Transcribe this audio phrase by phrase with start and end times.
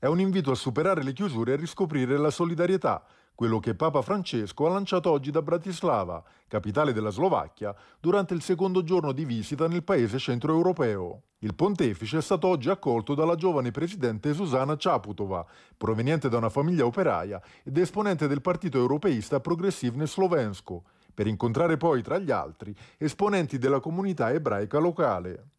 [0.00, 3.04] È un invito a superare le chiusure e riscoprire la solidarietà,
[3.34, 8.84] quello che Papa Francesco ha lanciato oggi da Bratislava, capitale della Slovacchia, durante il secondo
[8.84, 11.22] giorno di visita nel paese centroeuropeo.
[11.40, 15.44] Il pontefice è stato oggi accolto dalla giovane presidente Susana Ciaputova,
[15.76, 22.02] proveniente da una famiglia operaia ed esponente del partito europeista Progressivne Slovensko, per incontrare poi,
[22.02, 25.57] tra gli altri, esponenti della comunità ebraica locale.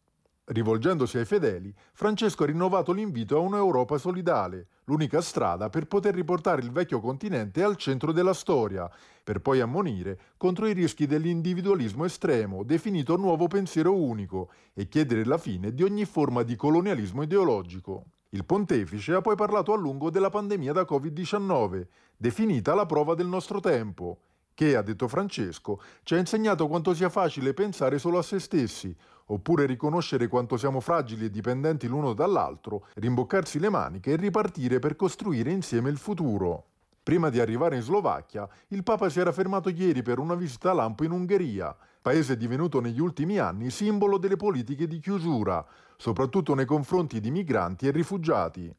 [0.52, 6.60] Rivolgendosi ai fedeli, Francesco ha rinnovato l'invito a un'Europa solidale, l'unica strada per poter riportare
[6.60, 8.90] il vecchio continente al centro della storia,
[9.22, 15.38] per poi ammonire contro i rischi dell'individualismo estremo, definito nuovo pensiero unico, e chiedere la
[15.38, 18.06] fine di ogni forma di colonialismo ideologico.
[18.30, 21.86] Il pontefice ha poi parlato a lungo della pandemia da Covid-19,
[22.16, 24.22] definita la prova del nostro tempo,
[24.54, 28.94] che, ha detto Francesco, ci ha insegnato quanto sia facile pensare solo a se stessi,
[29.26, 34.96] oppure riconoscere quanto siamo fragili e dipendenti l'uno dall'altro, rimboccarsi le maniche e ripartire per
[34.96, 36.64] costruire insieme il futuro.
[37.02, 40.74] Prima di arrivare in Slovacchia, il Papa si era fermato ieri per una visita a
[40.74, 45.64] lampo in Ungheria, paese divenuto negli ultimi anni simbolo delle politiche di chiusura,
[45.96, 48.74] soprattutto nei confronti di migranti e rifugiati.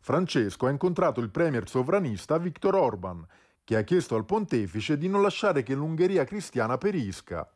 [0.00, 3.24] Francesco ha incontrato il premier sovranista Viktor Orban
[3.64, 7.48] che ha chiesto al pontefice di non lasciare che l'Ungheria cristiana perisca.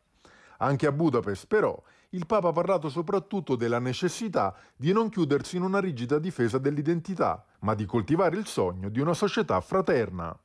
[0.58, 5.62] Anche a Budapest, però, il Papa ha parlato soprattutto della necessità di non chiudersi in
[5.62, 10.34] una rigida difesa dell'identità, ma di coltivare il sogno di una società fraterna.